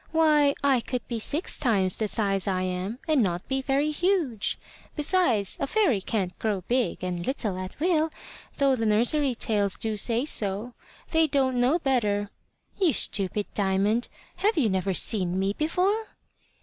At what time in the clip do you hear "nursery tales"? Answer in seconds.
8.87-9.75